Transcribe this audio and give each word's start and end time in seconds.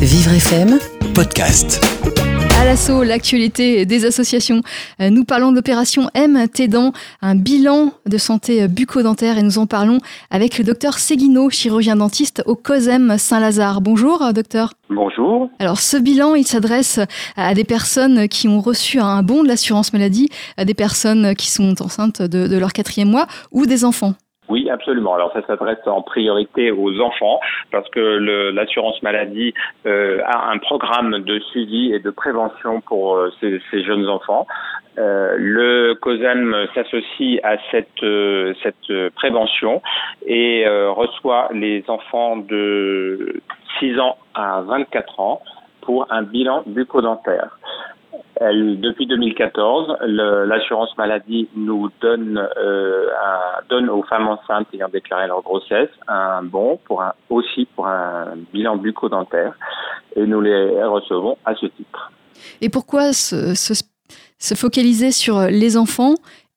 Vivre 0.00 0.32
FM 0.32 0.78
Podcast. 1.14 1.84
À 2.58 2.64
l'assaut, 2.64 3.02
l'actualité 3.02 3.84
des 3.86 4.04
associations. 4.04 4.62
Euh, 5.00 5.10
Nous 5.10 5.24
parlons 5.24 5.50
de 5.50 5.56
l'opération 5.56 6.10
M 6.14 6.46
Tédant, 6.48 6.92
un 7.22 7.34
bilan 7.34 7.92
de 8.06 8.18
santé 8.18 8.68
bucco-dentaire 8.68 9.38
et 9.38 9.42
nous 9.42 9.58
en 9.58 9.66
parlons 9.66 9.98
avec 10.30 10.58
le 10.58 10.64
docteur 10.64 10.98
Seguino, 10.98 11.50
chirurgien 11.50 11.96
dentiste 11.96 12.42
au 12.46 12.54
COSEM 12.54 13.16
Saint-Lazare. 13.18 13.80
Bonjour, 13.80 14.32
docteur. 14.32 14.74
Bonjour. 14.88 15.50
Alors, 15.58 15.80
ce 15.80 15.96
bilan, 15.96 16.34
il 16.34 16.46
s'adresse 16.46 17.00
à 17.36 17.54
des 17.54 17.64
personnes 17.64 18.28
qui 18.28 18.48
ont 18.48 18.60
reçu 18.60 19.00
un 19.00 19.22
bon 19.22 19.42
de 19.42 19.48
l'assurance 19.48 19.92
maladie, 19.92 20.28
à 20.56 20.64
des 20.64 20.74
personnes 20.74 21.34
qui 21.34 21.50
sont 21.50 21.80
enceintes 21.82 22.22
de, 22.22 22.46
de 22.46 22.58
leur 22.58 22.72
quatrième 22.72 23.10
mois 23.10 23.26
ou 23.52 23.66
des 23.66 23.84
enfants. 23.84 24.14
Oui, 24.50 24.68
absolument. 24.68 25.14
Alors 25.14 25.32
ça 25.32 25.42
s'adresse 25.46 25.86
en 25.86 26.02
priorité 26.02 26.70
aux 26.72 27.00
enfants 27.00 27.40
parce 27.70 27.88
que 27.90 28.00
l'assurance 28.50 29.00
maladie 29.02 29.54
euh, 29.86 30.20
a 30.26 30.50
un 30.50 30.58
programme 30.58 31.20
de 31.20 31.38
suivi 31.38 31.92
et 31.92 32.00
de 32.00 32.10
prévention 32.10 32.80
pour 32.80 33.16
euh, 33.16 33.30
ces, 33.40 33.60
ces 33.70 33.82
jeunes 33.84 34.08
enfants. 34.08 34.46
Euh, 34.98 35.36
le 35.38 35.94
COSEM 35.94 36.66
s'associe 36.74 37.40
à 37.44 37.56
cette, 37.70 38.02
euh, 38.02 38.52
cette 38.62 38.90
euh, 38.90 39.08
prévention 39.14 39.82
et 40.26 40.66
reçoit 40.68 41.48
les 41.52 41.84
enfants 41.88 42.36
de 42.36 43.40
6 43.78 43.98
ans 43.98 44.18
à 44.34 44.60
24 44.62 45.20
ans 45.20 45.42
pour 45.80 46.06
un 46.10 46.22
bilan 46.22 46.62
bucco-dentaire. 46.66 47.58
Elle, 48.42 48.80
depuis 48.80 49.06
2014, 49.06 49.96
le- 50.00 50.46
l'assurance 50.46 50.96
maladie 50.96 51.46
nous 51.54 51.90
donne, 52.00 52.38
euh, 52.56 53.06
un- 53.22 53.62
donne 53.68 53.90
aux 53.90 54.02
femmes 54.04 54.28
enceintes 54.28 54.66
ayant 54.72 54.88
déclaré 54.88 55.26
leur 55.26 55.42
grossesse 55.42 55.90
un 56.08 56.42
bon 56.42 56.78
pour 56.86 57.02
un, 57.02 57.12
aussi 57.28 57.66
pour 57.76 57.86
un 57.86 58.28
bilan 58.52 58.76
bucco-dentaire 58.76 59.52
et 60.16 60.22
nous 60.26 60.40
les 60.40 60.82
recevons 60.84 61.36
à 61.44 61.54
ce 61.54 61.66
titre. 61.66 62.10
Et 62.62 62.70
pourquoi 62.70 63.12
se, 63.12 63.54
se- 63.54 63.84
se 64.38 64.54
focaliser 64.54 65.10
sur 65.10 65.40
les 65.42 65.76
enfants 65.76 66.14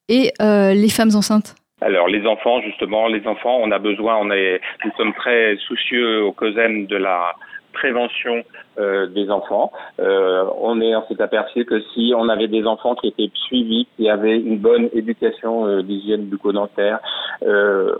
et 0.08 0.32
euh, 0.42 0.74
les 0.74 0.90
femmes 0.90 1.14
enceintes? 1.16 1.54
Alors 1.82 2.08
les 2.08 2.26
enfants, 2.26 2.62
justement, 2.62 3.08
les 3.08 3.28
enfants, 3.28 3.58
on 3.62 3.70
a 3.72 3.80
besoin, 3.80 4.16
on 4.16 4.32
est, 4.32 4.62
nous 4.86 4.92
sommes 4.96 5.14
très 5.16 5.58
soucieux 5.68 6.24
au 6.24 6.32
COSEM 6.32 6.86
de 6.88 6.96
la 6.96 7.34
prévention 7.74 8.44
euh, 8.80 9.08
des 9.08 9.30
enfants. 9.30 9.72
Euh, 10.00 10.46
on 10.60 10.80
est, 10.82 10.96
on 10.96 11.06
s'est 11.08 11.22
aperçu 11.22 11.66
que 11.66 11.82
si 11.94 12.14
on 12.16 12.30
avait 12.30 12.48
des 12.48 12.66
enfants 12.66 12.96
qui 12.96 13.08
étaient 13.08 13.30
suivis, 13.46 13.88
qui 13.98 14.10
avaient 14.10 14.40
une 14.40 14.58
bonne 14.58 14.90
éducation 14.94 15.68
euh, 15.68 15.84
d'hygiène 15.84 16.26
bucco-dentaire, 16.26 17.00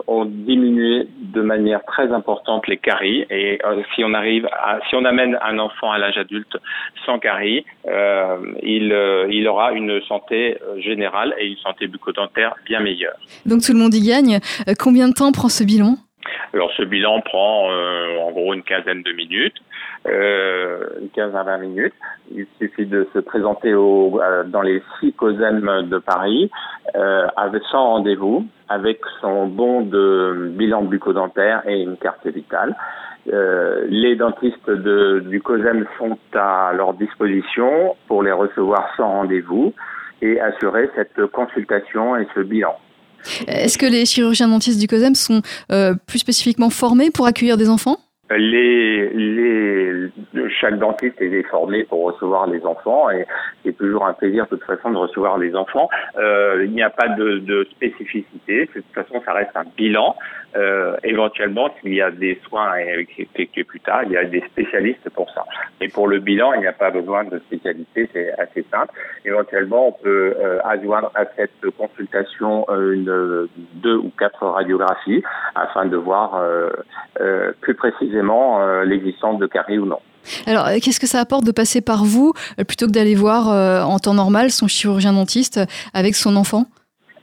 on 0.06 0.24
diminuait 0.24 1.06
de 1.20 1.42
manière 1.42 1.84
très 1.84 2.10
importante 2.12 2.66
les 2.66 2.78
caries. 2.78 3.26
Et 3.30 3.60
si 3.94 4.02
on 4.02 4.14
arrive, 4.14 4.48
si 4.88 4.96
on 4.96 5.04
amène 5.04 5.38
un 5.42 5.58
enfant 5.58 5.92
à 5.92 5.98
l'âge 5.98 6.16
adulte 6.16 6.56
sans 7.04 7.18
caries, 7.18 7.64
il, 8.62 8.96
il 9.30 9.48
aura 9.48 9.72
une 9.72 10.00
santé 10.02 10.58
générale 10.78 11.34
et 11.38 11.46
une 11.46 11.58
santé 11.58 11.88
bucco-dentaire 11.88 12.54
bien 12.64 12.80
meilleure. 12.80 13.16
Donc 13.44 13.60
tout 13.62 13.72
le 13.72 13.78
monde 13.78 13.94
y 13.94 14.00
gagne. 14.00 14.38
Combien 14.78 15.08
de 15.08 15.14
temps 15.14 15.30
prend 15.32 15.50
ce 15.50 15.64
bilan? 15.64 15.96
Alors 16.54 16.70
ce 16.76 16.84
bilan 16.84 17.20
prend 17.20 17.68
euh, 17.68 18.16
en 18.20 18.30
gros 18.30 18.54
une 18.54 18.62
quinzaine 18.62 19.02
de 19.02 19.12
minutes, 19.12 19.56
euh, 20.06 20.86
une 21.02 21.08
quinzaine 21.08 21.36
à 21.36 21.42
20 21.42 21.58
minutes. 21.58 21.94
Il 22.30 22.46
suffit 22.60 22.86
de 22.86 23.08
se 23.12 23.18
présenter 23.18 23.74
au, 23.74 24.20
euh, 24.22 24.44
dans 24.44 24.62
les 24.62 24.80
six 25.00 25.12
COSEM 25.14 25.88
de 25.90 25.98
Paris 25.98 26.52
euh, 26.94 27.26
avec 27.36 27.60
sans 27.72 27.84
rendez-vous, 27.94 28.46
avec 28.68 29.00
son 29.20 29.48
bon 29.48 29.80
de 29.80 30.52
bilan 30.52 30.82
bucco-dentaire 30.82 31.62
et 31.66 31.82
une 31.82 31.96
carte 31.96 32.24
vitale. 32.28 32.76
Euh, 33.32 33.86
les 33.88 34.14
dentistes 34.14 34.70
de, 34.70 35.24
du 35.26 35.42
COSEM 35.42 35.84
sont 35.98 36.16
à 36.34 36.72
leur 36.72 36.94
disposition 36.94 37.96
pour 38.06 38.22
les 38.22 38.32
recevoir 38.32 38.94
sans 38.96 39.08
rendez-vous 39.08 39.74
et 40.22 40.40
assurer 40.40 40.88
cette 40.94 41.26
consultation 41.32 42.16
et 42.16 42.28
ce 42.32 42.40
bilan. 42.40 42.76
Est-ce 43.46 43.78
que 43.78 43.86
les 43.86 44.06
chirurgiens 44.06 44.48
dentistes 44.48 44.78
du 44.78 44.86
COSEM 44.86 45.14
sont 45.14 45.42
euh, 45.72 45.94
plus 46.06 46.18
spécifiquement 46.18 46.70
formés 46.70 47.10
pour 47.10 47.26
accueillir 47.26 47.56
des 47.56 47.68
enfants? 47.68 47.98
Les, 48.30 49.10
les, 49.10 49.83
chaque 50.60 50.78
dentiste 50.78 51.20
est 51.20 51.42
formé 51.44 51.84
pour 51.84 52.04
recevoir 52.04 52.46
les 52.46 52.64
enfants 52.64 53.10
et 53.10 53.26
c'est 53.64 53.76
toujours 53.76 54.06
un 54.06 54.12
plaisir 54.12 54.44
de 54.44 54.56
toute 54.56 54.64
façon 54.64 54.90
de 54.90 54.96
recevoir 54.96 55.38
les 55.38 55.54
enfants. 55.54 55.88
Euh, 56.18 56.62
il 56.64 56.72
n'y 56.72 56.82
a 56.82 56.90
pas 56.90 57.08
de, 57.08 57.66
spécificité, 57.72 58.66
de 58.66 58.80
toute 58.80 58.94
façon 58.94 59.22
ça 59.24 59.32
reste 59.32 59.56
un 59.56 59.64
bilan. 59.76 60.16
Euh, 60.56 60.96
éventuellement, 61.02 61.68
s'il 61.80 61.94
y 61.94 62.02
a 62.02 62.12
des 62.12 62.40
soins 62.46 62.70
à 62.70 62.80
effectuer 62.80 63.64
plus 63.64 63.80
tard, 63.80 64.02
il 64.04 64.12
y 64.12 64.16
a 64.16 64.24
des 64.24 64.40
spécialistes 64.42 65.10
pour 65.10 65.28
ça. 65.30 65.44
Et 65.80 65.88
pour 65.88 66.06
le 66.06 66.20
bilan, 66.20 66.52
il 66.54 66.60
n'y 66.60 66.66
a 66.68 66.72
pas 66.72 66.90
besoin 66.90 67.24
de 67.24 67.38
spécialité, 67.40 68.08
c'est 68.12 68.32
assez 68.38 68.64
simple. 68.70 68.92
Éventuellement, 69.24 69.88
on 69.88 69.92
peut 69.92 70.36
euh, 70.38 70.60
adjoindre 70.64 71.10
à 71.16 71.24
cette 71.36 71.68
consultation 71.76 72.66
euh, 72.68 73.48
deux 73.74 73.96
ou 73.96 74.12
quatre 74.16 74.46
radiographies 74.46 75.24
afin 75.56 75.86
de 75.86 75.96
voir 75.96 76.42
plus 77.60 77.74
précisément 77.74 78.82
l'existence 78.82 79.38
de 79.38 79.46
caries 79.46 79.78
ou 79.78 79.86
non. 79.86 79.93
Alors, 80.46 80.66
euh, 80.66 80.78
qu'est-ce 80.82 81.00
que 81.00 81.06
ça 81.06 81.20
apporte 81.20 81.44
de 81.44 81.52
passer 81.52 81.80
par 81.80 82.04
vous 82.04 82.32
euh, 82.58 82.64
plutôt 82.64 82.86
que 82.86 82.92
d'aller 82.92 83.14
voir 83.14 83.50
euh, 83.50 83.82
en 83.82 83.98
temps 83.98 84.14
normal 84.14 84.50
son 84.50 84.68
chirurgien 84.68 85.12
dentiste 85.12 85.60
avec 85.92 86.16
son 86.16 86.36
enfant? 86.36 86.66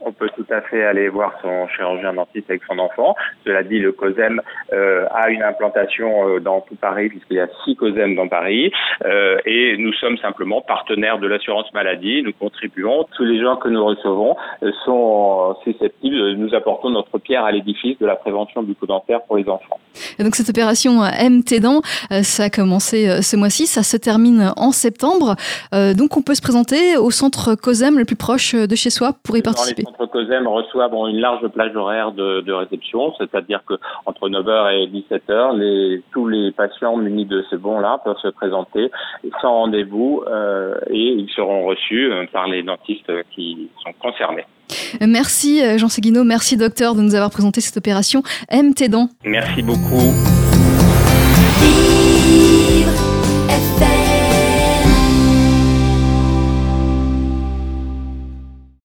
On 0.04 0.12
peut 0.12 0.30
tout 0.36 0.46
à 0.50 0.62
fait 0.62 0.84
aller 0.84 1.10
voir 1.10 1.34
son 1.42 1.68
chirurgien 1.70 2.14
dentiste 2.14 2.50
avec 2.50 2.62
son 2.68 2.80
enfant. 2.80 3.16
Cela 3.46 3.64
dit, 3.64 3.80
le 3.80 3.92
COSEM 3.92 4.42
euh, 4.74 5.06
a 5.12 5.30
une 5.30 5.44
implantation 5.44 6.28
euh, 6.28 6.40
dans 6.40 6.62
tout 6.62 6.76
Paris, 6.76 7.10
puisqu'il 7.10 7.38
y 7.38 7.40
a 7.40 7.48
six 7.64 7.76
COSEM 7.76 8.16
dans 8.16 8.28
Paris, 8.28 8.72
euh, 9.06 9.38
et 9.46 9.78
nous 9.78 9.94
sommes 9.94 10.18
simplement 10.18 10.62
partenaires 10.62 11.20
de 11.20 11.28
l'assurance 11.28 11.72
maladie. 11.74 12.22
Nous 12.24 12.34
contribuons. 12.34 13.06
Tous 13.16 13.24
les 13.24 13.42
gens 13.42 13.56
que 13.58 13.70
nous 13.70 13.84
recevons 13.84 14.36
euh, 14.64 14.72
sont 14.86 15.56
susceptibles. 15.64 16.34
Nous 16.34 16.54
apportons 16.54 16.90
notre 16.90 17.18
pierre 17.20 17.46
à 17.46 17.52
l'édifice 17.52 17.98
de 18.00 18.06
la 18.06 18.16
prévention 18.16 18.64
bucco-dentaire 18.64 19.22
pour 19.24 19.38
les 19.38 19.48
enfants. 19.48 19.80
Et 20.20 20.24
donc 20.24 20.36
cette 20.36 20.50
opération 20.50 21.04
euh, 21.04 21.30
MT 21.30 21.60
Dents, 21.62 21.82
ça 22.24 22.44
a 22.44 22.50
commencé 22.50 23.22
ce 23.22 23.36
mois-ci, 23.36 23.68
ça 23.68 23.84
se 23.84 23.98
termine 23.98 24.54
en 24.58 24.72
septembre. 24.72 25.36
Euh, 25.74 25.94
donc 25.94 26.18
on 26.18 26.22
peut 26.22 26.36
se 26.36 26.42
présenter 26.42 26.98
au 26.98 27.12
centre 27.12 27.56
COSEM 27.56 27.98
le 27.98 28.06
plus 28.06 28.16
proche 28.16 28.56
de 28.56 28.76
chez 28.76 28.90
soi 28.90 29.14
pour 29.24 29.38
y 29.38 29.42
participer. 29.42 29.84
Les 29.92 29.98
centres 29.98 30.12
COSEM 30.12 30.48
reçoivent 30.48 30.94
une 31.10 31.20
large 31.20 31.48
plage 31.48 31.76
horaire 31.76 32.12
de, 32.12 32.42
de 32.42 32.54
réception, 32.54 33.14
c'est-à-dire 33.18 33.62
que 33.68 33.76
entre 34.06 34.30
9h 34.30 34.74
et 34.74 34.88
17h, 34.88 35.58
les, 35.58 36.04
tous 36.12 36.28
les 36.28 36.52
patients 36.52 36.98
munis 36.98 37.26
de 37.26 37.44
ce 37.50 37.56
bon-là 37.56 38.00
peuvent 38.04 38.18
se 38.22 38.30
présenter 38.30 38.92
sans 39.42 39.52
rendez-vous 39.52 40.24
euh, 40.28 40.76
et 40.90 41.14
ils 41.14 41.30
seront 41.36 41.66
reçus 41.66 42.12
euh, 42.12 42.26
par 42.32 42.48
les 42.48 42.64
dentistes 42.64 43.12
qui 43.32 43.70
sont 43.84 43.94
concernés. 44.00 44.46
Merci 45.02 45.62
euh, 45.64 45.78
Jean 45.78 45.90
Seguino, 45.90 46.24
merci 46.24 46.58
docteur 46.58 46.96
de 46.96 47.02
nous 47.02 47.16
avoir 47.16 47.32
présenté 47.32 47.62
cette 47.62 47.78
opération 47.78 48.22
MT 48.52 48.90
Dents. 48.90 49.10
Merci 49.26 49.62
beaucoup. 49.62 50.14